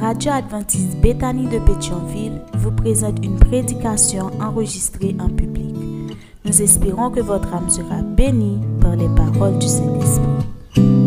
Radio 0.00 0.32
adventiste 0.32 1.00
Bethany 1.00 1.46
de 1.46 1.58
Pétionville 1.58 2.42
vous 2.58 2.70
présente 2.70 3.24
une 3.24 3.38
prédication 3.38 4.30
enregistrée 4.40 5.16
en 5.18 5.28
public. 5.28 5.74
Nous 6.44 6.62
espérons 6.62 7.10
que 7.10 7.20
votre 7.20 7.54
âme 7.54 7.70
sera 7.70 8.02
bénie 8.02 8.60
par 8.80 8.94
les 8.94 9.08
paroles 9.08 9.58
du 9.58 9.66
Saint-Esprit. 9.66 11.05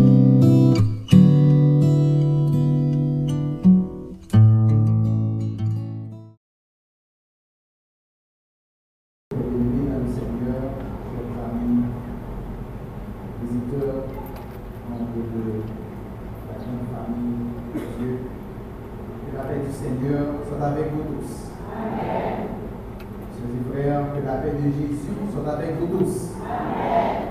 Et 23.39 23.71
frères, 23.71 24.03
que 24.13 24.25
la 24.25 24.33
paix 24.35 24.51
de 24.51 24.63
Jésus 24.63 24.99
soit 25.31 25.51
avec 25.53 25.71
vous 25.79 25.97
tous. 25.97 26.15
Amen. 26.43 27.29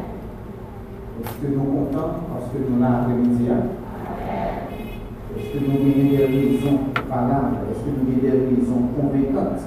Est-ce 1.20 1.36
que 1.46 1.48
nous 1.54 1.64
comptons? 1.64 2.10
Parce 2.32 2.48
que 2.52 2.58
nous 2.70 2.80
l'avons 2.80 2.94
après-midi 3.02 3.44
Est-ce 5.36 5.48
que 5.52 5.58
nous 5.64 5.72
avons 5.72 5.84
des 5.84 6.24
raisons 6.24 6.78
valables? 7.08 7.56
Est-ce 7.70 7.82
que 7.84 7.90
nous 7.90 8.06
avons 8.08 8.20
des 8.22 8.30
raisons 8.30 8.82
convaincantes 8.96 9.64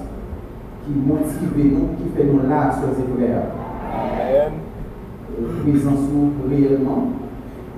qui 0.84 0.92
motivent 0.92 1.72
nous, 1.72 1.88
qui 1.96 2.06
fait 2.16 2.24
nous 2.24 2.48
là, 2.48 2.70
et 2.72 3.16
frères? 3.16 3.46
Amen. 3.92 4.52
présence 5.62 6.04
nous 6.12 6.26
réellement, 6.48 7.02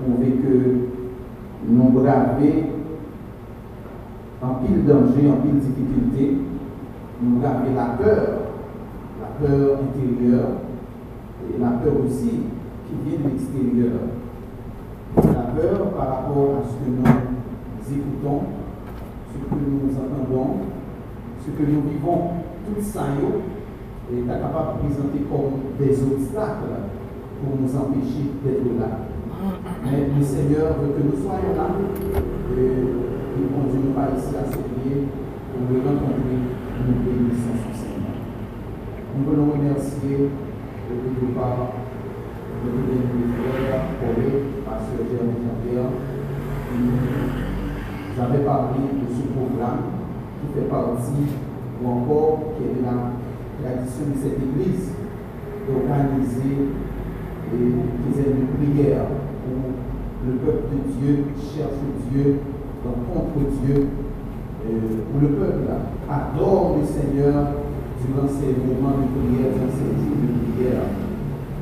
prouver 0.00 0.32
que 0.32 0.54
nous 1.68 1.88
braver 1.90 2.64
en 4.42 4.54
pile 4.54 4.84
danger, 4.84 5.30
en 5.30 5.40
pile 5.42 5.60
difficulté, 5.60 6.36
nous 7.22 7.38
braver 7.38 7.74
la 7.74 7.96
peur, 7.96 8.28
la 9.20 9.46
peur 9.46 9.78
intérieure 9.78 10.48
et 11.48 11.60
la 11.60 11.70
peur 11.70 11.94
aussi 12.04 12.42
qui 12.86 12.94
vient 13.04 13.18
de 13.18 13.28
l'extérieur. 13.30 14.00
La 15.16 15.52
peur 15.54 15.90
par 15.90 16.08
rapport 16.08 16.56
à 16.58 16.68
ce 16.68 16.74
que 16.84 16.90
nous 16.90 17.96
écoutons, 17.96 18.40
ce 19.32 19.38
que 19.38 19.60
nous 19.60 19.90
entendons, 19.94 20.50
ce 21.44 21.50
que 21.50 21.70
nous 21.70 21.82
vivons, 21.82 22.30
tout 22.66 22.82
ça 22.82 23.02
est 24.12 24.26
capable 24.26 24.82
de 24.82 24.88
présenter 24.88 25.24
comme 25.30 25.76
des 25.78 26.02
obstacles 26.02 26.74
pour 27.40 27.60
nous 27.60 27.76
empêcher 27.76 28.32
d'être 28.44 28.78
là. 28.80 29.04
Mais 29.84 30.08
le 30.16 30.24
Seigneur 30.24 30.76
veut 30.80 30.92
que 30.96 31.02
nous 31.04 31.22
soyons 31.22 31.54
là 31.56 31.68
et 32.56 32.70
il 33.36 33.46
conduit 33.48 33.80
nous 33.84 33.92
pas 33.92 34.08
ici 34.16 34.34
à 34.36 34.44
se 34.46 34.56
prier 34.56 35.08
pour 35.52 35.74
le 35.74 35.80
rencontrer. 35.80 36.53
Nous. 36.76 36.94
Nous 39.16 39.24
voulons 39.24 39.52
remercier 39.52 40.28
le 40.90 40.96
plus 40.96 41.32
par 41.34 41.70
le 42.64 42.70
plus 42.70 43.30
frère, 43.38 43.80
Paulé, 44.00 44.28
Pasteur 44.64 45.06
Jérémy 45.08 45.38
Jean-Pierre, 45.44 45.90
qui 46.66 46.78
nous 46.82 48.22
avait 48.22 48.44
parlé 48.44 48.80
de 48.90 49.06
ce 49.14 49.22
programme 49.30 49.84
qui 50.40 50.46
fait 50.54 50.68
partie 50.68 51.30
ou 51.80 51.88
encore 51.88 52.38
qui 52.56 52.64
est 52.64 52.80
de 52.80 52.84
la 52.84 53.14
tradition 53.62 54.10
de 54.10 54.18
cette 54.18 54.42
église 54.42 54.90
d'organiser 55.68 56.58
des 57.52 58.20
aides 58.20 58.40
de 58.40 58.46
prière 58.58 59.06
où 59.46 60.26
le 60.26 60.32
peuple 60.38 60.74
de 60.74 60.78
Dieu 60.92 61.24
cherche 61.38 61.78
Dieu, 62.10 62.40
rencontre 62.84 63.38
Dieu, 63.62 63.76
euh, 63.76 64.13
où 64.66 65.20
le 65.20 65.28
peuple 65.28 65.68
adore 66.08 66.76
le 66.80 66.86
Seigneur 66.86 67.46
durant 68.00 68.28
ces 68.28 68.56
moments 68.56 68.96
de 68.96 69.08
prière, 69.12 69.52
durant 69.52 69.72
ces 69.72 69.92
jours 69.92 70.16
de 70.16 70.52
prière. 70.52 70.88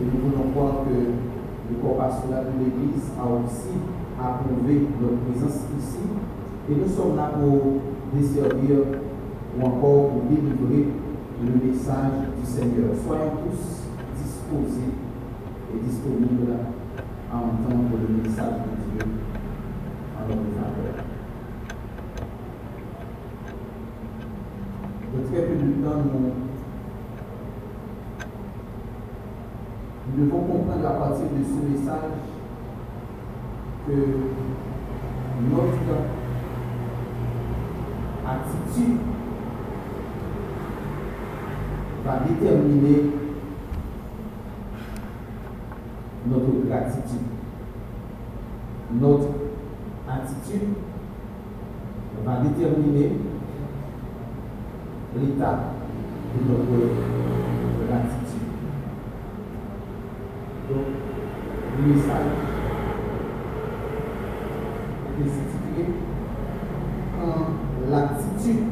Et 0.01 0.05
nous 0.05 0.31
voulons 0.31 0.51
croire 0.53 0.85
que 0.87 0.95
le 0.95 1.77
corps 1.83 1.99
pastoral 1.99 2.47
de 2.55 2.65
l'Église 2.65 3.11
a 3.19 3.25
aussi 3.27 3.75
approuvé 4.19 4.87
notre 5.01 5.19
présence 5.27 5.67
ici. 5.79 6.05
Et 6.71 6.75
nous 6.75 6.89
sommes 6.89 7.17
là 7.17 7.33
pour 7.35 7.83
desservir 8.15 9.03
ou 9.59 9.67
encore 9.67 10.09
pour 10.11 10.23
délivrer 10.31 10.89
le 11.43 11.71
message 11.71 12.31
du 12.39 12.47
Seigneur. 12.47 12.95
Soyons 13.05 13.43
tous 13.43 13.83
disposés 14.23 14.95
et 15.75 15.79
disponibles 15.87 16.55
à 17.33 17.37
entendre 17.37 17.99
le 17.99 18.23
message 18.23 18.63
de 18.63 18.99
Dieu 18.99 19.13
en 20.19 20.29
notre 20.29 20.55
faveur. 20.55 21.12
De 25.13 25.19
très 25.27 25.43
peu 25.43 25.55
de 25.57 25.73
temps, 25.85 25.99
nous, 26.05 26.33
nous 30.17 30.25
devons 30.25 30.41
comprendre 30.41 30.87
à 30.87 30.93
partir 30.93 31.27
de 31.27 31.45
ce 31.45 31.71
message 31.71 32.13
que 33.87 33.93
notre 35.51 35.93
attitude 38.27 38.99
va 42.07 42.21
déterminer 42.27 43.11
notre 46.27 46.67
gratitude. 46.67 47.29
Notre 48.99 49.29
attitude 50.09 50.69
va 52.25 52.41
déterminer 52.41 53.13
l'état 55.15 55.59
de 56.35 56.49
notre 56.49 56.87
gratitude. 57.87 58.49
Donc, 60.69 60.87
le 61.79 61.95
message 61.95 62.33
est 65.21 65.29
situé 65.29 65.93
quand 67.19 67.91
l'attitude 67.91 68.65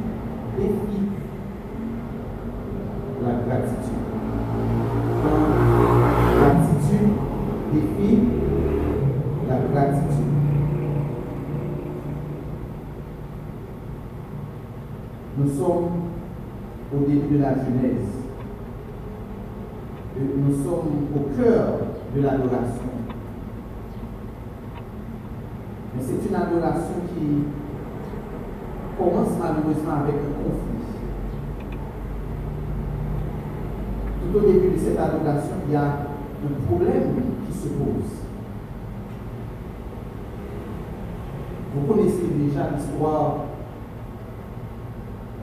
défie 0.57 1.07
la 3.23 3.33
gratitude. 3.33 4.03
Quand 5.23 5.41
l'attitude 6.41 7.11
défie 7.73 8.19
la 9.49 9.57
gratitude. 9.57 10.27
Nous 15.39 15.49
sommes 15.49 16.10
au 16.93 16.99
début 17.07 17.37
de 17.37 17.43
la 17.43 17.55
Genèse. 17.55 18.11
Et 20.17 20.39
Nous 20.39 20.55
sommes 20.65 21.07
au 21.15 21.41
cœur 21.41 21.67
de 22.15 22.21
l'adoration. 22.23 22.91
Mais 25.95 26.03
c'est 26.03 26.29
une 26.29 26.35
adoration 26.35 26.95
qui 27.15 27.45
commence 28.99 29.39
malheureusement 29.41 30.03
avec 30.03 30.15
un 30.15 30.43
conflit. 30.43 30.71
Tout 34.21 34.39
au 34.39 34.41
début 34.53 34.75
de 34.75 34.79
cette 34.79 34.99
adoration, 34.99 35.55
il 35.67 35.73
y 35.73 35.77
a 35.77 35.83
un 35.85 36.67
problème 36.67 37.15
qui 37.47 37.57
se 37.57 37.69
pose. 37.69 38.21
Vous 41.75 41.87
connaissez 41.87 42.27
déjà 42.37 42.71
l'histoire 42.75 43.37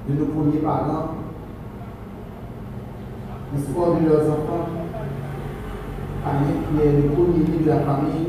de 0.09 0.13
nos 0.13 0.25
premiers 0.25 0.59
parents, 0.59 1.16
l'histoire 3.53 3.95
de 3.99 4.07
leurs 4.07 4.29
enfants, 4.29 4.67
Caïn 6.23 6.61
qui 6.69 6.87
est 6.87 7.01
le 7.01 7.09
premier 7.09 7.43
de 7.63 7.67
la 7.67 7.79
famille, 7.79 8.27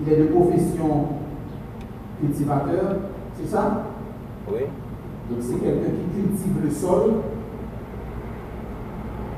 il 0.00 0.12
est 0.12 0.16
de 0.16 0.24
profession 0.24 1.06
cultivateur, 2.20 2.96
c'est 3.34 3.46
ça? 3.46 3.84
Oui. 4.50 4.60
Donc 5.30 5.38
c'est 5.40 5.58
quelqu'un 5.58 5.90
qui 5.90 6.20
cultive 6.20 6.64
le 6.64 6.70
sol, 6.70 7.12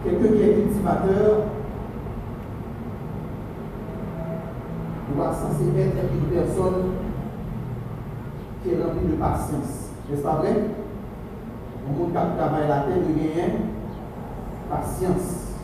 quelqu'un 0.05 0.37
qui 0.37 0.43
est 0.43 0.55
cultivateur 0.55 1.31
doit 5.15 5.33
censé 5.33 5.65
être 5.77 5.97
une 6.15 6.39
personne 6.39 6.83
qui 8.63 8.71
est 8.71 8.83
remplie 8.83 9.09
de 9.09 9.17
patience. 9.17 9.91
N'est-ce 10.09 10.23
pas 10.23 10.37
vrai? 10.37 10.57
Au 11.85 11.99
monde 11.99 12.11
qui 12.11 12.39
travaille 12.39 12.69
la 12.69 12.81
terre 12.81 12.99
de 12.99 13.13
gagner 13.19 13.53
patience. 14.71 15.59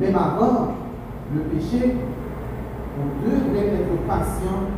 Même 0.00 0.14
avant 0.14 0.74
le 1.34 1.40
péché, 1.42 1.96
on 2.98 3.26
devrait 3.26 3.66
être 3.66 4.06
patient 4.06 4.70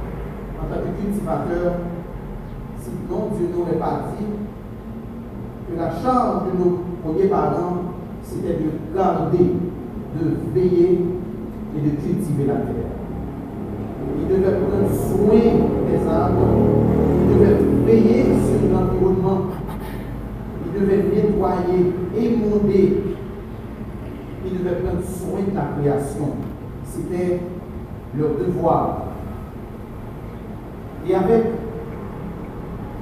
en 0.58 0.66
tant 0.66 0.80
que 0.80 1.02
cultivateur, 1.02 1.72
sinon 2.80 3.28
Dieu 3.36 3.48
n'aurait 3.54 3.78
pas 3.78 4.12
dit 4.16 4.24
que 5.68 5.78
la 5.78 5.90
charge 5.90 6.46
de 6.46 6.58
nos 6.58 6.80
premiers 7.02 7.28
parents, 7.28 7.76
c'était 8.22 8.58
de 8.58 8.96
garder, 8.96 9.54
de 10.18 10.36
veiller 10.54 11.04
et 11.76 11.80
de 11.80 11.90
cultiver 11.90 12.46
la 12.46 12.54
terre. 12.54 12.90
il 14.20 14.28
devait 14.28 14.56
prendre 14.56 14.90
soin 14.90 15.38
des 15.88 16.08
arbres, 16.08 16.48
il 17.22 17.38
devait 17.38 17.58
veiller 17.86 18.24
sur 18.24 18.72
l'environnement, 18.72 19.46
devait 20.80 21.02
nettoyer, 21.02 21.92
émonder, 22.16 23.02
il 24.44 24.58
devait 24.58 24.76
prendre 24.76 25.02
soin 25.04 25.40
de 25.50 25.54
la 25.54 25.80
création. 25.80 26.28
C'était 26.84 27.40
leur 28.16 28.30
devoir. 28.30 29.04
Et 31.08 31.14
avec 31.14 31.44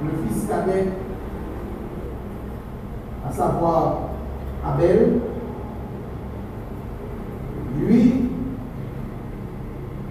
le 0.03 0.11
fils 0.29 0.47
cadet, 0.47 0.89
à 3.27 3.33
savoir 3.33 3.99
Abel, 4.65 5.21
lui, 7.81 8.13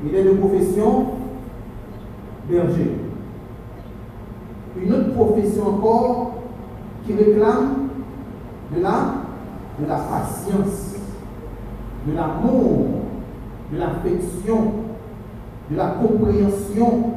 il 0.05 0.15
est 0.15 0.23
de 0.23 0.31
profession 0.31 1.05
berger. 2.49 2.97
Une 4.81 4.93
autre 4.93 5.13
profession 5.13 5.67
encore 5.67 6.36
qui 7.07 7.13
réclame 7.13 7.87
de 8.75 8.81
la, 8.81 9.13
de 9.79 9.87
la 9.87 9.95
patience, 9.95 10.95
de 12.05 12.13
l'amour, 12.15 12.87
de 13.71 13.77
l'affection, 13.79 14.73
de 15.71 15.77
la 15.77 15.87
compréhension. 16.01 17.13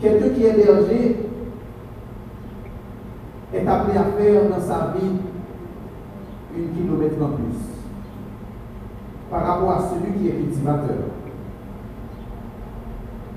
Quelqu'un 0.00 0.28
qui 0.30 0.44
est 0.44 0.52
berger 0.52 1.16
est 3.52 3.66
appelé 3.66 3.98
à 3.98 4.04
faire 4.16 4.48
dans 4.50 4.60
sa 4.60 4.94
vie 4.96 5.18
une 6.56 6.70
kilomètre 6.70 7.22
en 7.22 7.28
plus 7.30 7.74
par 9.30 9.46
rapport 9.46 9.72
à 9.72 9.82
celui 9.88 10.18
qui 10.18 10.28
est 10.28 10.32
cultivateur. 10.32 10.96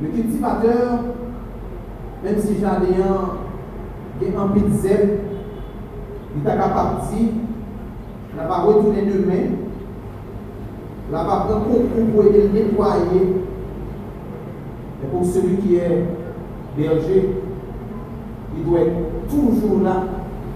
Le 0.01 0.09
cultivateur, 0.09 0.99
même 2.23 2.39
si 2.39 2.59
j'en 2.61 2.79
un 4.25 4.47
peu 4.47 4.59
de 4.59 4.73
zèbre, 4.73 5.13
il 6.35 6.41
est 6.41 6.55
capable 6.55 6.97
il 8.39 8.47
va 8.47 8.57
retourner 8.57 9.01
demain, 9.01 9.55
il 11.07 11.11
va 11.11 11.23
prendre 11.23 11.61
beaucoup 11.65 12.11
pour 12.13 12.25
aider 12.25 12.49
le 12.53 12.59
nettoyer. 12.59 13.33
Et 15.03 15.07
pour 15.11 15.25
celui 15.25 15.57
qui 15.57 15.75
est 15.75 16.05
berger, 16.75 17.29
il 18.57 18.65
doit 18.65 18.79
être 18.81 19.29
toujours 19.29 19.83
là 19.83 20.03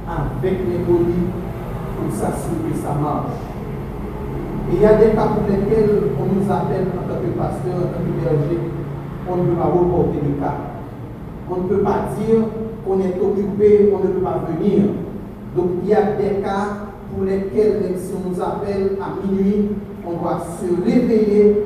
avec 0.07 0.59
les 0.67 0.83
colis 0.85 1.29
pour 1.97 2.13
s'assurer 2.13 2.71
que 2.71 2.77
ça 2.77 2.93
marche. 3.01 3.37
Et 4.71 4.75
il 4.75 4.81
y 4.81 4.85
a 4.85 4.93
des 4.95 5.11
cas 5.11 5.27
pour 5.27 5.43
lesquels 5.49 6.11
on 6.19 6.35
nous 6.35 6.51
appelle 6.51 6.87
en 6.97 7.07
tant 7.07 7.19
que 7.19 7.37
pasteur, 7.37 7.75
en 7.75 7.89
tant 7.93 8.03
que 8.03 8.23
berger, 8.23 8.59
on 9.29 9.35
ne 9.37 9.43
peut 9.43 9.55
pas 9.55 9.65
reporter 9.65 10.19
les 10.25 10.39
cas. 10.39 10.55
On 11.49 11.63
ne 11.63 11.67
peut 11.67 11.83
pas 11.83 12.05
dire 12.17 12.43
qu'on 12.91 12.99
est 12.99 13.15
occupé, 13.21 13.93
on 13.93 14.05
ne 14.05 14.11
peut 14.11 14.21
pas 14.21 14.41
venir. 14.51 14.83
Donc 15.55 15.67
il 15.83 15.89
y 15.89 15.93
a 15.93 16.01
des 16.13 16.41
cas 16.41 16.91
pour 17.09 17.23
lesquels, 17.23 17.81
même 17.81 17.95
si 17.97 18.11
on 18.13 18.29
nous 18.29 18.41
appelle 18.41 18.97
à 19.01 19.25
minuit, 19.25 19.69
on 20.05 20.21
doit 20.21 20.41
se 20.59 20.83
réveiller, 20.83 21.63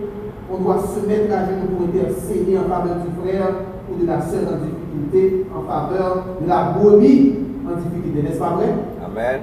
on 0.52 0.64
doit 0.64 0.80
se 0.80 1.08
mettre 1.08 1.34
à 1.34 1.46
genoux 1.46 1.76
pour 1.76 1.88
intercéder 1.88 2.58
en 2.58 2.70
faveur 2.70 2.98
du 2.98 3.22
frère 3.22 3.50
ou 3.92 4.02
de 4.02 4.08
la 4.08 4.22
sœur 4.22 4.42
en 4.44 4.66
difficulté, 4.66 5.46
en 5.56 5.62
faveur 5.68 6.26
de 6.42 6.48
la 6.48 6.76
brebis 6.78 7.36
en 7.66 7.76
difficulté. 7.78 8.22
N'est-ce 8.22 8.40
pas 8.40 8.52
vrai? 8.52 8.74
Amen. 9.04 9.42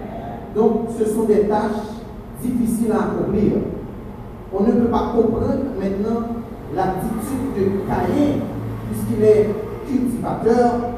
Donc 0.55 0.88
ce 0.99 1.05
sont 1.05 1.25
des 1.25 1.49
tâches 1.49 1.99
difficiles 2.40 2.93
à 2.93 3.11
accomplir. 3.11 3.52
On 4.55 4.62
ne 4.62 4.73
peut 4.73 4.90
pas 4.90 5.12
comprendre 5.17 5.64
maintenant 5.81 6.26
l'attitude 6.76 7.55
de 7.56 7.88
Caïn, 7.88 8.40
puisqu'il 8.90 9.25
est 9.25 9.49
cultivateur, 9.88 10.93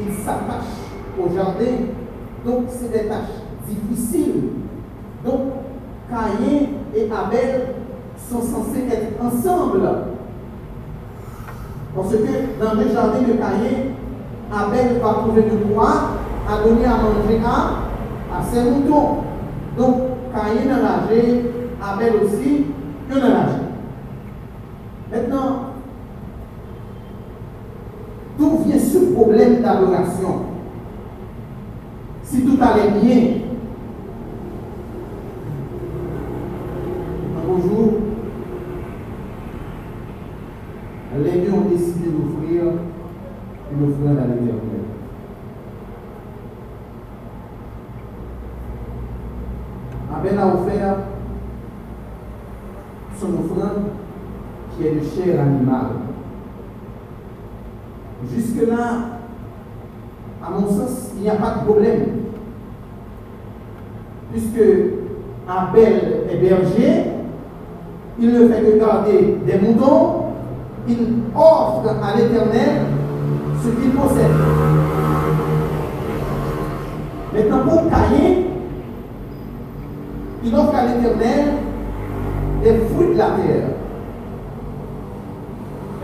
il 0.00 0.12
s'attache 0.14 0.78
au 1.18 1.34
jardin, 1.34 1.76
donc 2.44 2.66
c'est 2.68 2.92
des 2.92 3.08
tâches 3.08 3.42
difficiles. 3.66 4.50
Donc 5.24 5.40
Caïn 6.08 6.68
et 6.94 7.10
Abel 7.10 7.74
sont 8.16 8.40
censés 8.40 8.86
être 8.90 9.22
ensemble. 9.22 9.88
Parce 11.94 12.10
que 12.12 12.64
dans 12.64 12.74
le 12.74 12.88
jardin 12.88 13.20
de 13.20 13.32
Caïn, 13.32 13.94
Abel 14.52 15.00
va 15.00 15.14
trouver 15.14 15.42
de 15.42 15.56
quoi 15.72 15.90
à 16.48 16.62
donner 16.66 16.86
à 16.86 16.96
manger 16.96 17.40
à, 17.44 18.38
à 18.38 18.42
ses 18.42 18.70
moutons. 18.70 19.18
Donc 19.76 19.96
Caïn 20.32 20.70
a 20.70 21.06
nagé, 21.06 21.50
Abel 21.82 22.12
aussi, 22.24 22.66
il 23.10 23.16
a 23.16 23.20
nagé. 23.20 23.58
Maintenant, 25.10 25.60
d'où 28.38 28.58
vient 28.64 28.78
ce 29.18 29.24
problème 29.24 29.62
d'adoration 29.62 30.42
Si 32.22 32.42
tout 32.44 32.58
allait 32.60 33.00
bien, 33.00 33.22
un 37.36 37.46
beau 37.46 37.60
jour, 37.62 37.92
les 41.22 41.40
deux 41.40 41.52
ont 41.52 41.68
décidé 41.68 42.10
d'offrir 42.10 42.62
une 43.72 43.88
offrande 43.88 44.18
à 44.18 44.26
l'éternel. 44.26 44.84
Abel 50.14 50.38
a 50.38 50.46
offert 50.46 50.96
son 53.18 53.26
offrande 53.28 53.84
qui 54.76 54.86
est 54.86 54.92
de 54.92 55.00
chair 55.00 55.40
animale. 55.40 56.08
Jusque-là, 58.34 59.18
à 60.44 60.50
mon 60.50 60.66
sens, 60.66 61.10
il 61.16 61.22
n'y 61.22 61.30
a 61.30 61.34
pas 61.34 61.56
de 61.60 61.64
problème. 61.64 62.00
Puisque 64.32 64.60
Abel 65.48 66.24
est 66.30 66.36
berger, 66.36 67.04
fait 68.48 68.62
que 68.62 68.78
garder 68.78 69.38
des 69.46 69.58
moutons, 69.58 70.24
il 70.88 70.96
offre 71.34 71.82
à 72.02 72.16
l'Éternel 72.16 72.82
ce 73.62 73.68
qu'il 73.68 73.90
possède. 73.90 74.30
Maintenant, 77.34 77.58
pour 77.68 77.90
Caïn, 77.90 78.34
il 80.44 80.54
offre 80.54 80.74
à 80.74 80.86
l'Éternel 80.86 81.44
des 82.62 82.74
fruits 82.88 83.14
de 83.14 83.18
la 83.18 83.26
terre. 83.26 83.68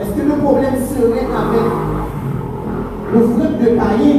Est-ce 0.00 0.10
que 0.10 0.28
le 0.28 0.34
problème 0.42 0.74
serait 0.74 1.26
avec 1.26 1.70
le 3.12 3.20
fruit 3.20 3.64
de 3.64 3.76
Caïn 3.76 4.18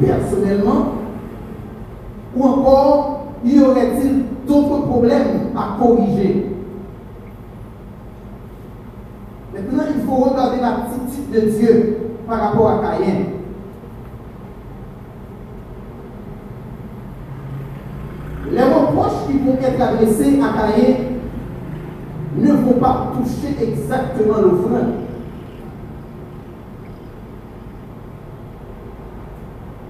personnellement? 0.00 0.92
Ou 2.36 2.44
encore 2.44 3.22
y 3.44 3.60
aurait-il 3.60 4.24
d'autres 4.46 4.86
problèmes 4.86 5.50
à 5.56 5.76
corriger 5.80 6.46
Maintenant, 9.52 9.84
il 9.94 10.02
faut 10.04 10.14
regarder 10.14 10.60
l'attitude 10.60 11.21
de 11.32 11.40
Dieu 11.40 11.96
par 12.26 12.40
rapport 12.40 12.70
à 12.70 12.78
Caïn. 12.86 13.24
Les 18.50 18.62
reproches 18.62 19.26
qui 19.26 19.38
vont 19.38 19.54
être 19.54 19.80
adressés 19.80 20.38
à 20.42 20.60
Caïn 20.60 20.94
ne 22.36 22.52
vont 22.52 22.78
pas 22.80 23.12
toucher 23.14 23.56
exactement 23.62 24.40
l'offrande. 24.42 24.92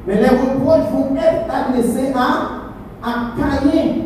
Mais 0.07 0.17
les 0.17 0.29
reproches 0.29 0.91
vont 0.93 1.17
être 1.17 1.53
adressés 1.53 2.13
à, 2.15 3.09
à 3.09 3.33
Caïn. 3.37 4.03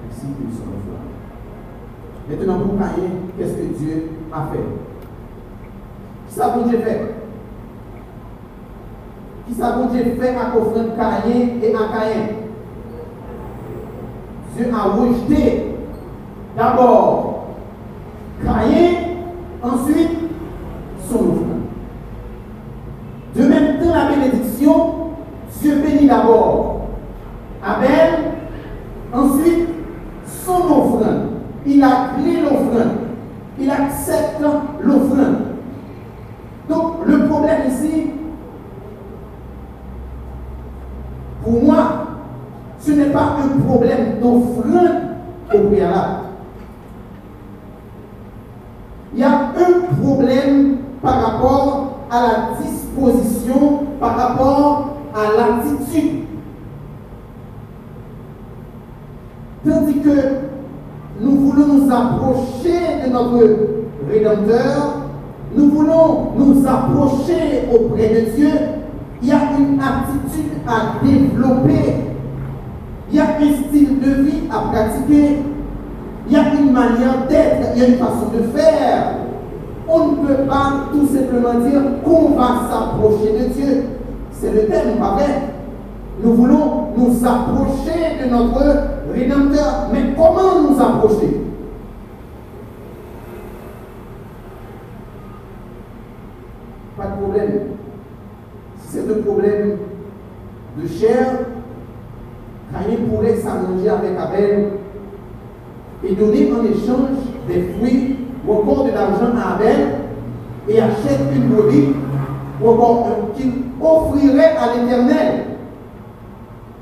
ainsi 0.06 0.26
que 0.26 0.56
son 0.56 0.68
offrande. 0.68 1.08
Maintenant, 2.28 2.58
pour 2.60 2.78
Caïn, 2.78 3.10
qu'est-ce 3.36 3.54
que 3.54 3.78
Dieu 3.78 4.10
a 4.32 4.48
fait? 4.52 4.68
Qui 6.28 6.34
ça 6.34 6.48
bon 6.50 6.66
Dieu 6.66 6.78
fait? 6.78 7.14
Qui 9.46 9.54
ça 9.54 9.72
bon 9.72 9.86
Dieu 9.86 10.04
fait 10.20 10.36
à 10.36 10.56
offrande 10.56 10.96
Caïn 10.96 11.40
et 11.62 11.74
à 11.74 11.98
Caïn? 11.98 12.26
Dieu 14.56 14.66
a 14.74 14.82
rejeté 14.90 15.74
d'abord 16.56 17.46
Caïn, 18.44 18.94
ensuite 19.62 20.18
son 21.08 21.14
offrande. 21.14 21.44
De 23.34 23.42
même, 23.42 23.78
dans 23.78 23.94
la 23.94 24.08
bénédiction, 24.08 24.37
Dieu 26.08 26.16
bénit 26.16 26.22
d'abord 26.22 26.80
Abel, 27.64 28.32
ensuite 29.12 29.68
son 30.26 30.56
offrande. 30.56 31.28
Il 31.66 31.82
a 31.82 32.10
pris 32.14 32.40
l'offrande. 32.40 32.98
Il 33.58 33.70
accepte 33.70 34.40
l'offrande. 34.80 35.48
n'est 42.98 43.10
pas 43.10 43.36
un 43.42 43.60
problème 43.60 44.18
d'offrande 44.20 45.02
au 45.54 45.58
préalable. 45.68 46.24
Il 49.14 49.20
y 49.20 49.24
a 49.24 49.30
un 49.30 50.02
problème 50.02 50.76
par 51.02 51.22
rapport 51.22 51.98
à 52.10 52.20
la 52.20 52.62
disposition, 52.62 53.86
par 54.00 54.16
rapport 54.16 54.96
à 55.14 55.36
l'attitude. 55.36 56.24
Tandis 59.66 60.00
que 60.00 60.10
nous 61.20 61.36
voulons 61.36 61.66
nous 61.74 61.92
approcher 61.92 63.04
de 63.04 63.12
notre 63.12 63.78
Rédempteur, 64.08 65.02
nous 65.56 65.70
voulons 65.70 66.32
nous 66.36 66.66
approcher 66.66 67.68
auprès 67.72 68.08
de 68.08 68.36
Dieu, 68.36 68.50
il 69.22 69.28
y 69.28 69.32
a 69.32 69.40
une 69.58 69.80
attitude 69.80 70.52
à 70.66 71.04
développer, 71.04 71.94
il 73.10 73.16
y 73.16 73.20
a 73.20 73.24
un 73.24 73.68
style 73.68 74.00
de 74.00 74.22
vie 74.22 74.42
à 74.50 74.70
pratiquer, 74.70 75.38
il 76.26 76.32
y 76.32 76.36
a 76.36 76.54
une 76.54 76.72
manière 76.72 77.26
d'être, 77.28 77.70
il 77.74 77.82
y 77.82 77.84
a 77.84 77.88
une 77.88 77.98
façon 77.98 78.28
de 78.34 78.42
faire. 78.56 79.14
On 79.88 80.08
ne 80.08 80.26
peut 80.26 80.42
pas 80.46 80.90
tout 80.92 81.06
simplement 81.06 81.60
dire 81.66 81.80
qu'on 82.04 82.36
va 82.36 82.68
s'approcher 82.70 83.32
de 83.32 83.54
Dieu. 83.54 83.84
C'est 84.30 84.52
le 84.52 84.66
thème, 84.66 84.98
pas 84.98 85.12
vrai? 85.12 85.54
Nous 86.22 86.34
voulons 86.34 86.88
nous 86.96 87.16
approcher 87.24 88.22
de 88.22 88.30
notre 88.30 88.98
Rédempteur. 89.12 89.88
Mais 89.92 90.14
comment 90.16 90.68
nous 90.68 90.80
approcher 90.80 91.40
Pas 96.96 97.04
de 97.04 97.17
Si 98.80 98.88
c'est 98.88 99.10
un 99.10 99.22
problème 99.22 99.76
de 100.76 100.88
chair, 100.88 101.26
Caïn 102.72 102.96
pourrait 103.08 103.36
s'arranger 103.36 103.88
avec 103.88 104.10
Abel 104.18 104.68
et 106.04 106.14
donner 106.14 106.52
en 106.52 106.64
échange 106.64 107.18
des 107.48 107.74
fruits 107.74 108.16
encore 108.48 108.84
de 108.84 108.92
l'argent 108.92 109.34
à 109.36 109.56
Abel 109.56 109.88
et 110.68 110.80
achète 110.80 111.20
une 111.34 111.48
brebis 111.48 111.94
qu'il 113.36 113.52
offrirait 113.80 114.56
à 114.56 114.74
l'éternel. 114.74 115.44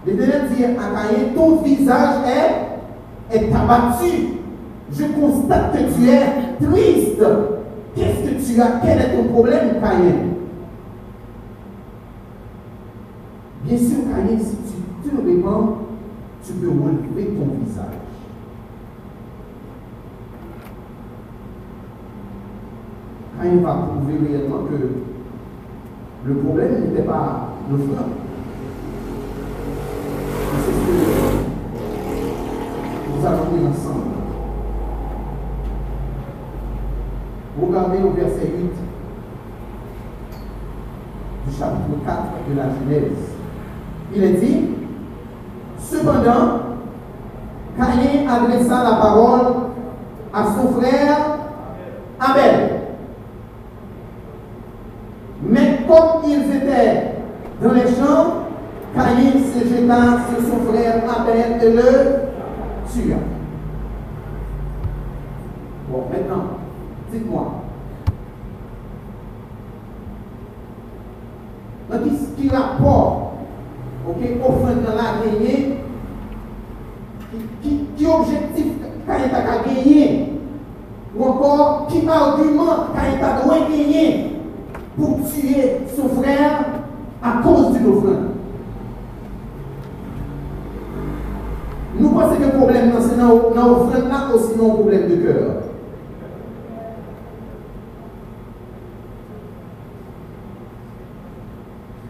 L'éternel 0.07 0.43
dit 0.55 0.65
à 0.65 0.69
Caïn, 0.69 1.35
ton 1.35 1.57
visage 1.63 2.15
est, 2.27 3.37
est 3.37 3.53
abattu. 3.53 4.29
Je 4.93 5.05
constate 5.05 5.73
que 5.73 5.79
tu 5.79 6.09
es 6.09 6.65
triste. 6.65 7.25
Qu'est-ce 7.97 8.31
que 8.31 8.53
tu 8.53 8.61
as? 8.61 8.81
Quel 8.85 8.99
est 9.01 9.17
ton 9.17 9.33
problème, 9.33 9.81
Caïn? 9.81 10.36
Bien 13.67 13.79
sûr, 13.79 13.97
Caïn, 14.09 14.39
si 14.39 14.57
tu 15.03 15.11
te 15.11 15.17
réponds, 15.17 15.79
tu 16.45 16.53
peux 16.53 16.69
relever 16.69 17.35
ton 17.35 17.47
visage. 17.65 17.99
Caïn 23.41 23.57
va 23.63 23.75
prouver 23.75 24.19
réellement 24.29 24.63
que 24.71 24.79
le 26.27 26.35
problème 26.37 26.81
n'était 26.81 27.03
pas 27.03 27.49
le 27.69 27.77
frère. 27.79 28.07
C'est 30.53 30.71
ce 30.71 30.79
que 30.87 30.93
nous 33.19 33.27
allons 33.27 33.69
ensemble. 33.69 34.17
Regardez 37.61 37.99
au 38.05 38.11
verset 38.13 38.47
8 38.47 38.71
du 41.49 41.57
chapitre 41.57 42.05
4 42.05 42.23
de 42.49 42.57
la 42.57 42.69
Genèse. 42.69 43.36
Il 44.17 44.25
est 44.25 44.33
dit, 44.33 44.69
cependant, 45.79 46.61
Caïn 47.77 48.27
adressa 48.27 48.83
la 48.83 48.97
parole 48.97 49.47
à 50.33 50.45
son 50.45 50.69
frère 50.81 51.37
Abel. 52.19 52.71
Mais 55.43 55.81
comme 55.87 56.31
ils 56.31 56.57
étaient 56.57 57.13
dans 57.63 57.73
les 57.73 57.83
champs, 57.83 58.47
Caïn 58.95 59.33
se 59.53 59.69
jeta 59.69 59.97
sur 60.31 60.49
son 60.49 60.73
frère 60.73 61.03
Abel 61.15 61.63
et 61.63 61.71
le 61.75 61.83
tua. 62.91 63.17
Bon, 65.91 66.05
maintenant, 66.11 66.45
dites-moi. 67.13 67.53
Donc, 71.91 72.01
qui 72.37 72.49
rapport, 72.49 73.35
ok, 74.09 74.17
offrande 74.45 74.83
dans 74.85 74.95
la 74.95 75.25
gagné, 75.25 75.79
qui, 77.63 77.87
qui 77.97 78.07
objectif 78.07 78.67
Caïn 79.07 79.31
a 79.33 79.65
gagné, 79.65 80.33
ou 81.17 81.25
encore 81.25 81.67
qui 81.89 82.09
argument 82.09 82.89
Caïn 82.95 83.23
a 83.23 83.43
doit 83.43 83.69
gagner 83.69 84.33
pour 84.97 85.19
tuer 85.29 85.81
son 85.95 86.09
frère 86.21 86.65
à 87.23 87.43
cause 87.43 87.73
d'une 87.73 87.87
offrande. 87.89 88.27
Nous 91.99 92.11
pensons 92.11 92.37
que 92.37 92.43
le 92.43 92.59
problème, 92.59 92.93
c'est 93.01 93.19
dans 93.19 93.29
l'offrande 93.29 94.09
là 94.09 94.35
aussi 94.35 94.57
non 94.59 94.75
problème 94.75 95.09
de 95.09 95.17
cœur. 95.17 95.63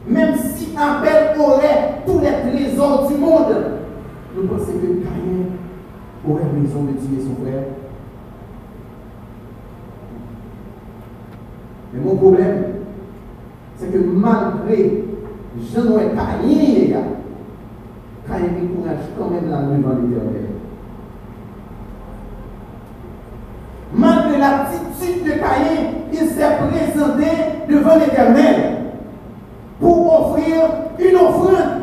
Même 0.09 0.37
si 0.37 0.69
Abel 0.77 1.39
aurait 1.41 2.03
tous 2.07 2.21
les 2.21 2.51
trésors 2.51 3.09
du 3.09 3.15
monde, 3.17 3.55
nous 4.37 4.47
pensons 4.47 4.73
que 4.73 5.05
Caïn 5.05 5.47
aurait 6.29 6.43
raison 6.43 6.85
de 6.85 6.93
tuer 6.93 7.23
son 7.23 7.43
frère. 7.45 7.65
Mais 11.93 12.01
mon 12.01 12.17
problème, 12.17 12.65
c'est 13.77 13.93
que 13.93 13.99
malgré 13.99 15.05
Jean-Noël 15.59 16.11
Caïn, 16.15 17.01
Caïn 18.29 18.49
décourage 18.61 19.07
quand 19.19 19.31
même 19.31 19.51
la 19.51 19.59
devant 19.59 20.01
l'éternel. 20.01 20.51
Malgré 23.95 24.39
l'attitude 24.39 25.25
de 25.25 25.31
Caïn, 25.31 25.87
il 26.13 26.19
s'est 26.19 26.57
présenté 26.69 27.27
devant 27.69 27.97
l'éternel 27.97 28.77
pour 29.81 30.31
offrir 30.31 30.63
une 30.99 31.17
offrande. 31.17 31.83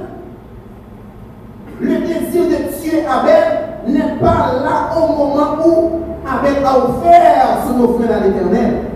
Le 1.82 1.98
désir 1.98 2.44
de 2.46 2.80
tuer 2.80 3.04
Abel 3.06 3.88
n'est 3.88 4.20
pas 4.20 4.54
là 4.64 4.92
au 4.96 5.08
moment 5.08 5.58
où 5.66 6.02
Abel 6.28 6.64
a 6.64 6.78
offert 6.78 7.58
son 7.68 7.84
offrande 7.84 8.12
à 8.12 8.20
l'éternel. 8.28 8.93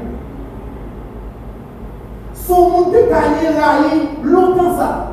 Son 2.47 2.69
monde 2.69 2.93
de 2.93 2.99
Caïn 3.09 3.59
raillit 3.59 4.07
longtemps 4.23 4.77
ça. 4.77 5.11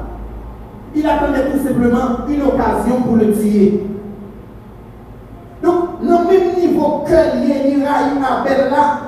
Il 0.95 1.05
attendait 1.05 1.51
tout 1.51 1.67
simplement 1.67 2.29
une 2.29 2.43
occasion 2.43 3.03
pour 3.05 3.17
le 3.17 3.33
tuer. 3.33 3.85
Donc, 5.61 5.75
le 6.01 6.09
même 6.11 6.55
niveau 6.61 7.03
que 7.05 7.13
raillit 7.13 7.83
Abel 7.85 8.71
là, 8.71 9.01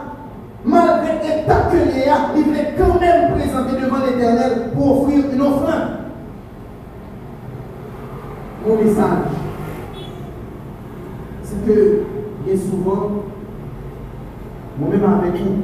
malgré 0.65 1.13
l'état 1.23 1.69
que 1.71 1.77
Léa, 1.77 2.17
il 2.37 2.43
voulait 2.45 2.75
quand 2.77 2.99
même 2.99 3.33
présenter 3.35 3.81
devant 3.81 4.05
l'éternel 4.05 4.71
pour 4.75 5.03
offrir 5.03 5.25
une 5.33 5.41
offrande. 5.43 5.91
Mon 8.67 8.75
message, 8.77 9.19
c'est 11.45 11.65
que 11.65 12.03
bien 12.45 12.57
souvent, 12.57 13.11
moi-même 14.81 15.05
avec 15.05 15.41
vous, 15.41 15.63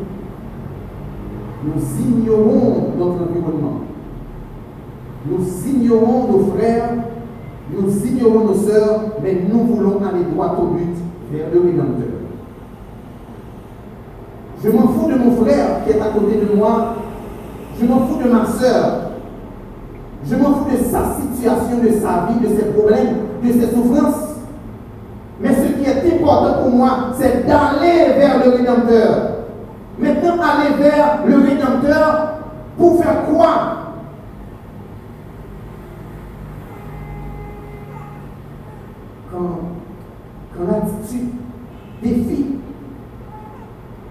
nous 1.65 1.83
ignorons 2.01 2.93
notre 2.99 3.23
environnement. 3.23 3.81
Nous 5.27 5.45
ignorons 5.93 6.29
nos 6.31 6.55
frères, 6.57 6.91
nous 7.71 8.07
ignorons 8.07 8.45
nos 8.47 8.55
sœurs, 8.55 9.01
mais 9.23 9.43
nous 9.51 9.65
voulons 9.65 9.99
aller 9.99 10.25
droit 10.33 10.57
au 10.61 10.75
but 10.75 10.97
vers 11.31 11.47
le 11.53 11.61
Rédempteur. 11.61 12.09
Je 14.63 14.71
m'en 14.71 14.89
fous 14.89 15.09
de 15.09 15.15
mon 15.17 15.45
frère 15.45 15.85
qui 15.85 15.93
est 15.93 16.01
à 16.01 16.07
côté 16.07 16.37
de 16.37 16.57
moi. 16.57 16.95
Je 17.81 17.87
m'en 17.87 18.07
fous 18.07 18.23
de 18.23 18.31
ma 18.31 18.47
soeur. 18.47 19.11
Je 20.29 20.37
m'en 20.37 20.55
fous 20.55 20.71
de 20.71 20.77
sa 20.85 21.17
situation, 21.21 21.79
de 21.83 21.89
sa 22.01 22.29
vie, 22.29 22.49
de 22.49 22.57
ses 22.57 22.67
problèmes, 22.67 23.17
de 23.43 23.53
ses 23.53 23.75
souffrances. 23.75 24.37
Mais 25.41 25.51
ce 25.53 25.73
qui 25.73 25.91
est 25.91 26.15
important 26.15 26.63
pour 26.63 26.71
moi, 26.71 26.91
c'est 27.19 27.45
d'aller 27.47 28.13
vers 28.17 28.45
le 28.45 28.51
Rédempteur. 28.53 29.31
Maintenant, 29.99 30.35
aller 30.41 30.81
vers 30.81 31.19
le 31.27 31.35
Rédempteur 31.37 32.35
pour 32.79 33.03
faire 33.03 33.25
quoi? 33.27 33.83
gratitude 40.59 41.31
défie 42.03 42.57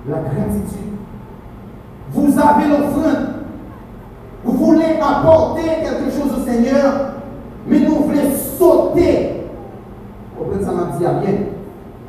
la 0.08 0.18
gratitude. 0.18 0.92
Vous 2.12 2.40
avez 2.40 2.68
l'offrande. 2.68 3.28
Vous 4.44 4.54
voulez 4.54 4.98
apporter 5.00 5.64
quelque 5.64 6.12
chose 6.12 6.40
au 6.40 6.50
Seigneur, 6.50 7.12
mais 7.68 7.80
nous 7.80 7.96
voulons 7.96 8.32
sauter. 8.58 9.44
Vous 10.36 10.44
comprenez 10.44 10.66
ça 10.66 10.72
m'a 10.72 10.98
dit 10.98 11.06
à 11.06 11.14
bien. 11.14 11.34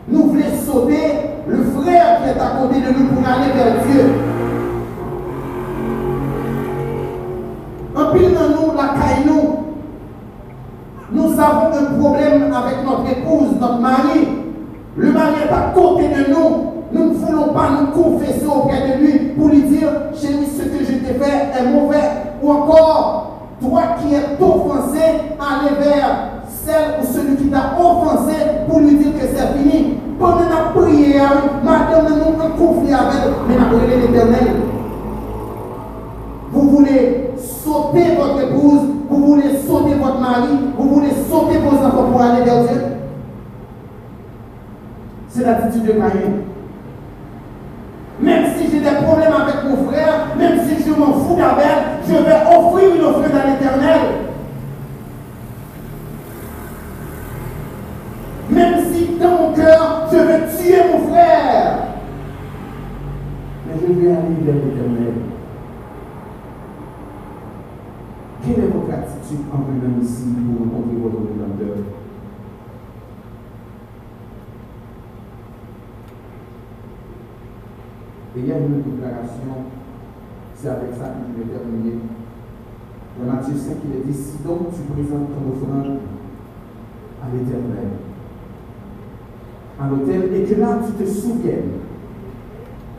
Nous 0.09 0.29
voulons 0.29 0.57
sauter 0.65 1.03
le 1.47 1.63
frère 1.65 2.23
qui 2.23 2.29
est 2.31 2.41
à 2.41 2.61
côté 2.61 2.81
de 2.81 2.99
nous 2.99 3.09
pour 3.09 3.29
aller 3.29 3.53
vers 3.53 3.85
Dieu. 3.87 4.22
avons 11.43 11.77
un 11.77 11.99
problème 11.99 12.53
avec 12.53 12.85
notre 12.85 13.11
épouse, 13.11 13.57
notre 13.61 13.81
mari. 13.81 14.29
Le 14.97 15.13
mari 15.13 15.33
n'est 15.43 15.49
pas 15.49 15.73
côté 15.75 16.09
de 16.09 16.31
nous. 16.31 16.73
Nous 16.93 17.11
ne 17.11 17.15
voulons 17.15 17.55
pas 17.55 17.71
nous 17.81 18.03
confesser 18.03 18.47
auprès 18.47 18.83
de 18.83 19.03
lui 19.03 19.19
pour 19.31 19.49
lui 19.49 19.63
dire, 19.63 19.89
chérie, 20.15 20.47
ce 20.47 20.63
que 20.63 20.85
je 20.85 20.99
t'ai 20.99 21.15
fait 21.15 21.59
est 21.59 21.69
mauvais. 21.73 22.11
Ou 22.43 22.51
encore, 22.51 23.39
toi 23.61 23.83
qui 24.01 24.15
es 24.15 24.43
offensé, 24.43 25.01
allez 25.41 25.75
vers 25.83 26.17
celle 26.49 27.01
ou 27.01 27.07
celui 27.07 27.37
qui 27.37 27.49
t'a 27.49 27.73
offensé 27.81 28.35
pour 28.69 28.81
lui 28.81 28.97
dire, 28.97 29.02
Dans 59.21 59.31
mon 59.31 59.53
cœur, 59.53 60.09
je 60.13 60.17
veux 60.17 60.57
tuer 60.57 60.83
mon 60.93 61.09
frère. 61.09 61.89
Mais 63.67 63.75
je 63.81 63.93
vais 63.93 64.11
aller 64.11 64.37
vers 64.43 64.55
l'éternel. 64.55 65.15
Quelle 68.45 68.65
est 68.65 68.69
votre 68.69 68.93
attitude 68.93 69.47
en 69.53 69.59
venant 69.59 70.01
ici 70.03 70.25
pour 70.35 70.67
rencontrer 70.67 70.97
votre 71.01 71.17
Rédempteur 71.17 71.85
Et 78.35 78.41
il 78.41 78.47
y 78.47 78.53
a 78.53 78.59
une 78.59 78.83
déclaration, 78.83 79.69
c'est 80.55 80.69
avec 80.69 80.95
ça 80.99 81.05
que 81.09 81.37
je 81.37 81.43
vais 81.43 81.59
terminer. 81.59 81.99
Dans 83.19 83.31
Matthieu 83.31 83.55
5, 83.55 83.77
il 83.85 83.97
est 84.01 84.13
dit 84.13 84.19
Si 84.19 84.43
donc 84.43 84.73
tu 84.75 84.81
présentes 84.91 85.29
ton 85.35 85.53
offrande 85.53 85.99
à 87.23 87.27
l'éternel, 87.33 88.12
à 89.83 90.37
et 90.37 90.45
que 90.45 90.61
là 90.61 90.79
tu 90.87 91.05
te 91.05 91.09
souviennes 91.09 91.73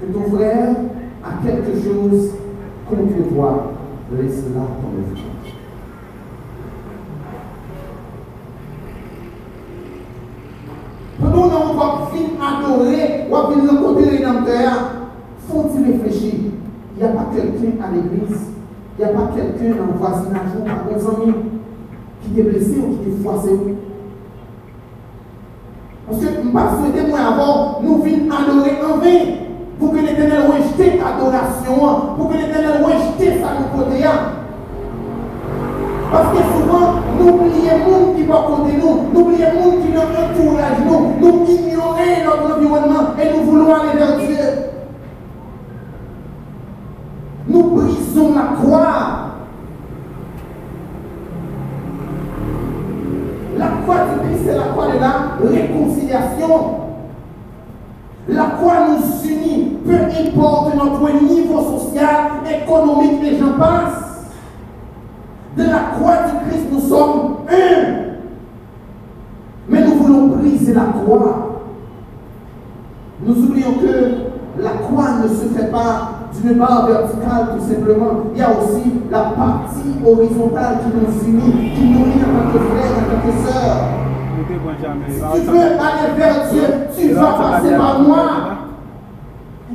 que 0.02 0.06
ton 0.12 0.36
frère 0.36 0.76
a 1.24 1.46
quelque 1.46 1.82
chose 1.82 2.32
contre 2.90 3.34
toi, 3.34 3.72
laisse-la 4.12 4.62
ton 4.62 4.92
offrande. 5.00 5.34
Pendant 11.22 11.50
qu'on 11.50 11.74
va 11.76 12.04
adorer, 12.42 13.26
on 13.28 13.32
va 13.32 13.42
rencontrer 13.42 14.06
le 14.06 14.18
Rédempteur, 14.18 14.92
faut-il 15.48 15.92
réfléchir 15.94 16.34
Il 16.98 17.04
n'y 17.04 17.10
a 17.10 17.14
pas 17.14 17.28
quelqu'un 17.34 17.82
à 17.82 17.92
l'église, 17.92 18.42
il 18.98 19.06
n'y 19.06 19.10
a 19.10 19.14
pas 19.14 19.32
quelqu'un 19.34 19.76
dans 19.78 19.94
le 19.94 19.98
voisinage 19.98 20.52
ou 20.60 20.64
par 20.66 20.86
des 20.86 21.06
amis 21.06 21.36
qui 22.22 22.40
est 22.40 22.44
blessé 22.44 22.78
ou 22.80 22.98
qui 22.98 23.10
est 23.10 23.24
froissé. 23.24 23.52
Parce 26.06 26.20
que 26.20 26.26
je 26.28 26.48
ne 26.48 26.52
avant, 27.16 27.80
nous 27.82 27.98
venons 27.98 28.32
adorer 28.32 28.80
en 28.84 28.98
vain. 28.98 29.44
Pour 29.80 29.92
que 29.92 29.98
l'éternel 29.98 30.44
rejette 30.48 31.00
adoration, 31.02 32.16
pour 32.18 32.30
que 32.30 32.36
l'éternel 32.36 32.84
rejette 32.84 33.42
sa 33.42 33.78
côté. 33.78 34.04
Parce 36.12 36.30
que 36.30 36.38
souvent, 36.38 36.94
nous 37.20 37.28
oublions 37.28 37.52
les 37.54 37.70
gens 37.70 38.14
qui 38.16 38.24
vont 38.24 38.44
côté 38.44 38.78
nous, 38.78 39.10
nous 39.14 39.20
oublions 39.20 39.38
les 39.38 39.64
gens 39.64 39.72
qui 39.82 39.90
nous 39.90 40.00
entourent 40.00 40.60
nous, 40.86 41.30
nous 41.30 41.46
ignorons 41.50 41.96
notre 42.24 42.56
environnement 42.56 43.04
et 43.20 43.36
nous 43.36 43.44
voulons 43.44 43.74
aller 43.74 43.98
vers 43.98 44.18
Dieu. 44.18 44.38
Nous 47.48 47.64
brisons 47.64 48.36
la 48.36 48.62
croix. 48.62 48.90
La 53.58 53.68
croix 53.84 53.96
du 53.96 54.28
Christ, 54.28 54.44
c'est 54.46 54.58
la 54.58 54.64
croix 54.66 54.88
de 54.88 55.00
la 55.00 55.14
réconciliation. 55.44 56.84
La 58.28 58.44
croix 58.58 58.88
nous 58.88 59.30
unit, 59.30 59.78
peu 59.86 59.96
importe 59.96 60.76
notre 60.76 61.24
niveau 61.24 61.78
social, 61.78 62.32
économique 62.50 63.22
et 63.24 63.38
j'en 63.38 63.60
passe. 63.60 64.30
De 65.58 65.64
la 65.64 65.80
croix 65.96 66.18
du 66.24 66.50
Christ, 66.50 66.68
nous 66.72 66.80
sommes 66.80 67.36
un. 67.50 68.04
Mais 69.68 69.86
nous 69.86 69.96
voulons 69.96 70.28
briser 70.28 70.74
la 70.74 70.86
croix. 71.04 71.62
Nous 73.26 73.36
oublions 73.36 73.74
que 73.74 74.62
la 74.62 74.72
croix 74.72 75.20
ne 75.22 75.28
se 75.28 75.54
fait 75.54 75.70
pas 75.72 76.12
d'une 76.34 76.58
barre 76.58 76.88
verticale 76.88 77.58
tout 77.58 77.74
simplement. 77.74 78.24
Il 78.34 78.40
y 78.40 78.42
a 78.42 78.52
aussi 78.52 78.94
la 79.12 79.24
partie 79.36 79.96
horizontale 80.06 80.80
qui 80.80 80.98
nous 80.98 81.30
unit, 81.30 81.72
qui 81.76 81.86
nous 81.86 82.06
lie 82.06 82.22
en 82.24 82.52
tant 82.52 82.60
frères, 82.60 82.92
en 83.00 83.28
tant. 83.28 84.13
Si 84.44 85.42
tu 85.42 85.48
veux 85.48 85.60
aller 85.60 86.10
vers 86.18 86.50
Dieu, 86.52 86.64
tu 86.98 87.14
vas 87.14 87.34
passer 87.34 87.76
par 87.76 88.00
moi. 88.02 88.26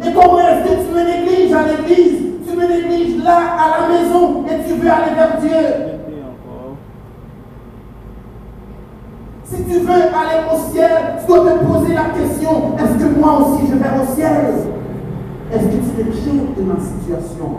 Et 0.00 0.12
comment 0.12 0.40
est-ce 0.40 0.62
que 0.64 0.74
tu 0.86 0.94
me 0.94 1.02
négliges 1.04 1.52
à 1.52 1.62
l'église? 1.64 2.18
Tu 2.46 2.56
me 2.56 2.66
négliges 2.66 3.24
là, 3.24 3.38
à 3.58 3.80
la 3.80 3.88
maison, 3.88 4.44
et 4.46 4.66
tu 4.66 4.74
veux 4.74 4.90
aller 4.90 5.14
vers 5.14 5.40
Dieu. 5.40 5.60
Si 9.44 9.64
tu 9.64 9.78
veux 9.80 9.90
aller 9.90 10.40
au 10.52 10.58
ciel, 10.70 10.90
tu 11.20 11.26
dois 11.26 11.40
te 11.40 11.64
poser 11.64 11.94
la 11.94 12.10
question, 12.18 12.76
est-ce 12.78 12.96
que 13.02 13.18
moi 13.18 13.40
aussi 13.40 13.66
je 13.66 13.76
vais 13.76 14.02
au 14.02 14.14
ciel? 14.14 14.54
Est-ce 15.50 15.64
que 15.64 15.70
tu 15.70 15.78
te 15.96 16.60
de 16.60 16.64
ma 16.66 16.74
situation? 16.78 17.50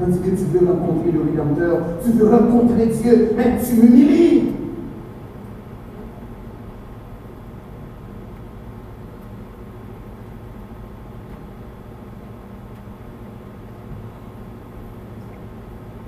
Tandis 0.00 0.20
que 0.20 0.30
tu 0.30 0.44
veux 0.44 0.64
rencontrer 0.64 1.10
le 1.10 1.22
Rédempteur, 1.22 1.78
tu 2.04 2.12
veux 2.12 2.30
rencontrer 2.30 2.86
Dieu, 2.86 3.32
mais 3.36 3.58
tu 3.58 3.74
m'humilies. 3.74 4.44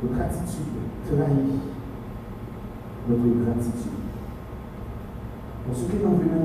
Notre 0.03 0.23
attitude 0.23 0.73
trahit 1.07 1.61
notre 3.09 3.45
gratitude. 3.45 4.01
Pour 5.67 5.77
ceux 5.77 5.87
qui 5.87 5.97
nous 5.97 6.17
venons 6.17 6.40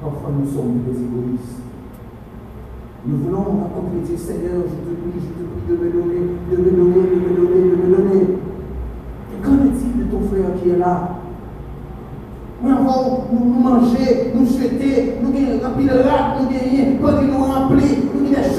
parfois 0.00 0.30
nous 0.38 0.46
sommes 0.46 0.80
des 0.86 0.96
égoïstes. 0.98 1.60
Nous 3.06 3.18
voulons 3.18 3.68
Dieu, 4.04 4.16
Seigneur, 4.16 4.64
je 4.64 4.76
te 4.80 4.92
prie, 4.96 5.20
je 5.20 5.32
te 5.36 5.44
prie 5.44 5.64
de 5.68 5.74
me 5.76 5.92
donner, 5.92 6.22
de 6.50 6.56
me 6.56 6.70
donner, 6.70 7.02
de 7.02 7.16
me 7.16 7.36
donner, 7.36 7.62
de 7.70 7.76
me 7.76 7.96
donner. 7.96 8.22
Et 9.32 9.42
qu'en 9.42 9.54
est-il 9.64 9.98
de 9.98 10.10
ton 10.10 10.20
frère 10.28 10.50
qui 10.62 10.70
est 10.70 10.78
là? 10.78 11.10
Nous 12.62 12.70
avons 12.70 13.24
nous, 13.32 13.60
manger, 13.60 14.32
nous 14.34 14.46
jeter, 14.46 15.16
nous 15.22 15.32
lac, 15.32 16.40
nous 16.40 16.48
gagner, 16.48 16.98
quand 17.02 17.22
nous 17.22 17.44
remplir, 17.44 17.96
nous 18.14 18.28
des 18.28 18.53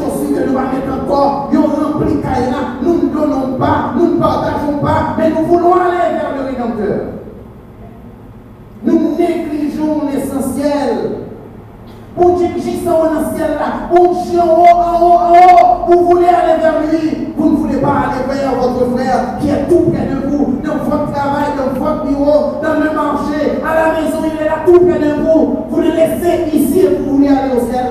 Dans 12.85 13.03
le 13.05 13.35
ciel 13.35 13.57
là. 13.57 13.89
Haut, 13.91 14.15
en 14.39 15.01
haut, 15.01 15.13
en 15.13 15.31
haut. 15.31 15.85
Vous 15.87 16.05
voulez 16.05 16.27
aller 16.27 16.61
vers 16.61 16.81
lui. 16.81 17.33
Vous 17.35 17.49
ne 17.51 17.57
voulez 17.57 17.77
pas 17.77 17.87
aller 17.89 18.39
vers 18.39 18.53
votre 18.59 18.91
frère 18.95 19.39
qui 19.39 19.49
est 19.49 19.67
tout 19.67 19.91
près 19.91 20.05
de 20.05 20.27
vous. 20.27 20.59
Dans 20.63 20.83
votre 20.83 21.11
travail, 21.11 21.45
dans 21.57 21.79
votre 21.79 22.05
bureau, 22.05 22.61
dans 22.61 22.79
le 22.79 22.95
marché, 22.95 23.59
à 23.67 23.75
la 23.75 24.01
maison, 24.01 24.19
il 24.23 24.39
est 24.39 24.45
là 24.45 24.57
tout 24.65 24.79
près 24.81 24.99
de 24.99 25.13
vous. 25.19 25.65
Vous 25.67 25.81
le 25.81 25.89
laissez 25.89 26.55
ici 26.55 26.81
et 26.81 26.95
vous 26.95 27.17
voulez 27.17 27.29
aller 27.29 27.53
au 27.55 27.71
ciel. 27.71 27.85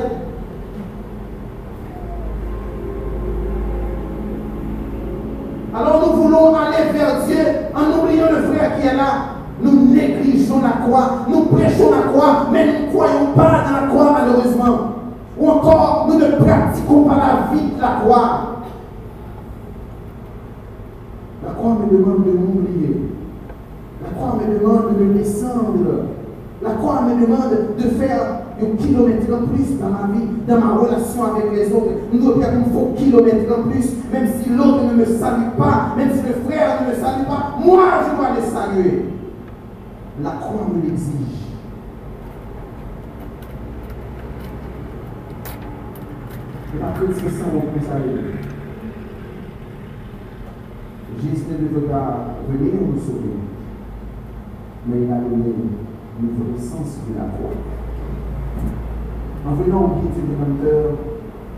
Alors 5.74 6.06
nous 6.06 6.22
voulons 6.22 6.54
aller 6.54 6.92
vers 6.96 7.24
Dieu 7.26 7.44
en 7.74 7.98
oubliant 7.98 8.26
le 8.30 8.54
frère 8.54 8.80
qui 8.80 8.86
est 8.86 8.94
là. 8.94 9.33
La 10.62 10.86
croix, 10.86 11.26
nous 11.28 11.44
prêchons 11.46 11.90
la 11.90 12.10
croix, 12.12 12.46
mais 12.52 12.66
nous 12.66 12.86
ne 12.86 12.92
croyons 12.92 13.26
pas 13.34 13.64
dans 13.64 13.80
la 13.80 13.86
croix 13.88 14.12
malheureusement. 14.12 14.78
Ou 15.38 15.48
encore, 15.48 16.06
nous 16.08 16.18
ne 16.18 16.26
pratiquons 16.36 17.04
pas 17.04 17.16
la 17.16 17.54
vie 17.54 17.72
de 17.74 17.80
la 17.80 18.00
croix. 18.02 18.40
La 21.44 21.52
croix 21.52 21.70
me 21.72 21.98
demande 21.98 22.24
de 22.24 22.30
m'oublier. 22.32 23.10
La 24.02 24.10
croix 24.10 24.38
me 24.38 24.58
demande 24.58 24.98
de 24.98 25.18
descendre. 25.18 26.04
La 26.62 26.70
croix 26.70 27.02
me 27.02 27.20
demande 27.20 27.50
de 27.76 27.88
faire 27.98 28.20
un 28.62 28.76
kilomètre 28.76 29.26
en 29.34 29.46
plus 29.48 29.78
dans 29.78 29.90
ma 29.90 30.12
vie, 30.12 30.28
dans 30.46 30.60
ma 30.60 30.74
relation 30.74 31.24
avec 31.34 31.52
les 31.52 31.72
autres. 31.72 31.90
Nous 32.12 32.20
devons 32.20 32.40
faire 32.40 32.50
un 32.50 32.72
faux 32.72 32.94
kilomètre 32.96 33.52
en 33.58 33.68
plus, 33.68 33.90
même 34.12 34.28
si 34.40 34.50
l'autre 34.50 34.84
ne 34.84 34.94
me 34.94 35.04
salue 35.04 35.58
pas, 35.58 35.94
même 35.96 36.10
si 36.12 36.22
le 36.22 36.34
frère 36.48 36.82
ne 36.82 36.90
me 36.90 36.94
salue 36.94 37.26
pas, 37.26 37.56
moi 37.62 37.82
je 38.04 38.16
dois 38.16 38.28
le 38.36 38.42
saluer. 38.42 39.13
La 40.22 40.30
croix 40.30 40.68
me 40.72 40.80
l'exige. 40.80 41.42
Et 46.72 46.78
par 46.78 46.94
contre, 46.94 47.14
c'est 47.16 47.30
ça 47.30 47.46
mon 47.52 47.60
conseil. 47.60 48.10
Jésus 51.20 51.44
ne 51.50 51.68
veut 51.68 51.86
pas 51.86 52.36
venir 52.48 52.74
nous 52.80 53.00
sauver, 53.00 53.38
mais 54.86 55.02
il 55.04 55.12
a 55.12 55.16
donné 55.16 55.52
le 56.20 56.28
nouveau 56.28 56.58
sens 56.58 56.98
de 57.08 57.16
la 57.16 57.24
croix. 57.24 57.56
En 59.46 59.54
venant 59.54 59.84
au 59.84 59.88
pied 59.88 60.10
du 60.10 60.30
rédempteur, 60.30 60.92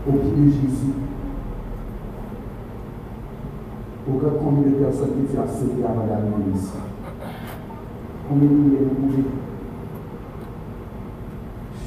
au 0.07 0.11
pied 0.13 0.31
de 0.31 0.45
Jésus, 0.49 0.93
pour 4.05 4.21
combien 4.39 4.69
de 4.71 4.75
personnes 4.75 5.09
que 5.09 5.31
tu 5.31 5.37
as 5.37 5.47
sauvé 5.47 5.83
avant 5.83 6.07
d'aller 6.07 6.55
ici? 6.55 6.86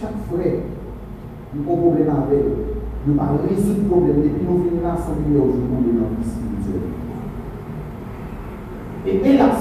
Chaque 0.00 0.16
frère, 0.32 0.60
nous 1.52 1.62
avons 1.62 1.72
un 1.72 1.82
problème 1.82 2.08
avec, 2.08 2.44
nous 3.06 3.14
pas 3.14 3.28
résoudre 3.46 3.80
le 3.82 3.88
problème, 3.88 4.22
depuis 4.22 4.46
nous 4.48 4.58
venons 4.58 4.82
là 4.82 4.96
sans 4.96 5.20
aujourd'hui 5.20 5.92
de 5.92 5.98
notre 5.98 6.16
vie 6.16 6.24
spirituelle. 6.24 6.88
Et 9.06 9.34
hélas, 9.34 9.60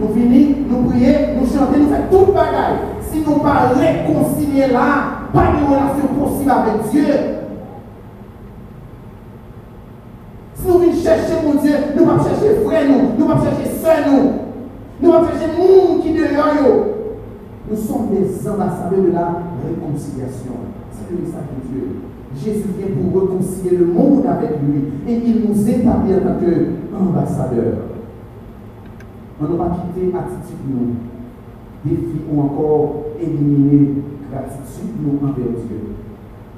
nous 0.00 0.08
venons, 0.08 0.54
nous 0.70 0.88
prions, 0.88 1.20
nous 1.38 1.46
chantons, 1.46 1.78
nous 1.78 1.88
faisons 1.88 2.08
tout 2.10 2.26
le 2.28 2.32
bagaille. 2.32 2.78
Si 3.02 3.20
nous 3.20 3.34
ne 3.34 3.40
pas 3.40 3.68
réconcilier 3.74 4.68
là, 4.72 5.28
pas 5.30 5.52
de 5.52 5.66
relation 5.66 6.08
possible 6.18 6.50
avec 6.50 6.90
Dieu. 6.90 7.04
Si 10.54 10.66
nous 10.66 10.78
venons 10.78 10.92
chercher 10.94 11.34
mon 11.44 11.54
Dieu, 11.60 11.74
nous 11.94 12.02
ne 12.02 12.10
pas 12.10 12.24
chercher 12.24 12.64
frère 12.64 12.88
nous, 12.88 13.18
nous 13.18 13.28
ne 13.28 13.34
pas 13.34 13.40
chercher 13.42 13.78
soeur 13.78 13.98
nous, 14.10 14.43
nous 17.70 17.76
sommes 17.76 18.08
des 18.10 18.48
ambassadeurs 18.48 19.02
de 19.02 19.12
la 19.12 19.42
réconciliation. 19.66 20.52
C'est 20.92 21.10
le 21.10 21.22
message 21.22 21.48
de 21.56 21.68
Dieu. 21.68 21.86
Jésus 22.36 22.68
vient 22.78 22.88
pour 22.96 23.22
réconcilier 23.22 23.76
le 23.76 23.86
monde 23.86 24.24
avec 24.26 24.50
lui 24.62 24.82
et 25.08 25.16
il 25.16 25.48
nous 25.48 25.68
établit 25.68 26.14
en 26.14 26.20
tant 26.20 26.36
qu'ambassadeurs. 26.40 27.78
On 29.40 29.44
n'a 29.44 29.64
pas 29.64 29.76
quitté 29.76 30.14
attitude 30.16 30.64
nous, 30.68 30.94
défi 31.84 32.20
ou 32.30 32.40
encore 32.40 33.04
éliminer 33.20 34.02
gratitude 34.30 34.94
nous 35.00 35.26
envers 35.26 35.52
Dieu. 35.66 35.80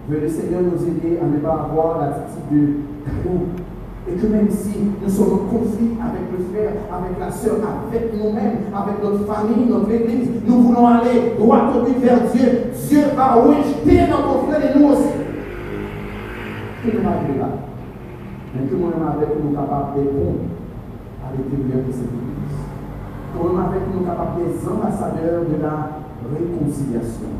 Veut 0.08 0.20
le 0.20 0.28
Seigneur 0.28 0.62
nous 0.62 0.82
aider 0.82 1.18
à 1.18 1.26
ne 1.26 1.38
pas 1.38 1.68
avoir 1.70 2.00
l'attitude 2.00 2.52
de. 2.52 3.65
Et 4.08 4.14
que 4.14 4.26
même 4.26 4.48
si 4.50 4.78
nous 5.02 5.08
sommes 5.08 5.32
en 5.34 5.50
conflit 5.50 5.98
avec 6.00 6.30
le 6.30 6.44
frère, 6.50 6.72
avec 6.92 7.18
la 7.18 7.30
soeur, 7.30 7.56
avec 7.88 8.12
nous-mêmes, 8.14 8.70
avec 8.74 9.02
notre 9.02 9.24
famille, 9.26 9.66
notre 9.68 9.90
église, 9.90 10.28
nous 10.46 10.62
voulons 10.62 10.86
aller 10.86 11.34
droit 11.38 11.72
au 11.74 11.84
but 11.84 11.98
vers 11.98 12.20
Dieu. 12.32 12.70
Dieu 12.88 13.02
va 13.16 13.34
rejeter 13.34 14.06
notre 14.08 14.46
frère 14.46 14.62
et 14.62 14.78
nous 14.78 14.86
aussi. 14.88 15.10
Que 16.84 16.96
nous 16.96 17.02
va 17.02 17.10
là. 17.10 17.50
Mais 18.54 18.66
que 18.68 18.74
nous-mêmes 18.74 19.08
avec 19.16 19.28
nous 19.42 19.50
capables 19.50 19.96
de 19.96 20.00
répondre 20.00 20.46
à 21.24 21.32
l'intérieur 21.32 21.86
de 21.86 21.92
cette 21.92 22.04
église 22.04 22.36
comme 23.36 23.58
avec 23.60 23.82
nous 23.92 24.04
capables 24.04 24.40
des 24.40 24.68
ambassadeurs 24.68 25.44
de 25.44 25.62
la 25.62 26.00
réconciliation. 26.32 27.36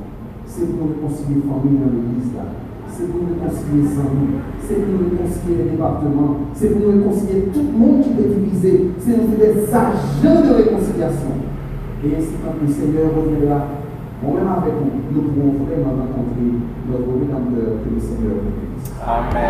C'est 0.47 0.77
pour 0.77 0.89
réconcilier 0.89 1.37
les 1.37 1.49
familles 1.49 1.81
dans 1.81 1.93
l'église 1.93 2.35
là. 2.35 2.66
C'est 2.97 3.13
pour 3.13 3.29
réconcilier 3.29 3.93
amis. 3.93 4.41
C'est 4.65 4.81
pour 4.81 4.97
réconcilier 5.05 5.57
les 5.59 5.71
départements. 5.77 6.49
C'est 6.55 6.73
pour 6.73 6.89
réconcilier 6.89 7.53
tout 7.53 7.61
le 7.61 7.77
monde 7.77 8.01
qui 8.01 8.09
est 8.17 8.33
divisé. 8.41 8.91
C'est 8.99 9.21
nous 9.21 9.37
des 9.37 9.69
agents 9.69 10.41
de 10.41 10.55
réconciliation. 10.57 11.37
Et 12.03 12.17
ainsi, 12.17 12.41
quand 12.41 12.57
le 12.57 12.73
Seigneur 12.73 13.13
reviendra, 13.13 13.69
moi-même 14.25 14.49
avec 14.49 14.73
vous, 14.81 15.13
nous 15.13 15.29
pourrons 15.29 15.69
vraiment 15.69 15.93
rencontrer 15.93 16.57
notre 16.89 17.13
Rédempteur 17.21 17.85
que 17.85 17.95
le 17.95 18.01
Seigneur 18.01 18.41
nous 18.41 18.67
Amen. 19.05 19.47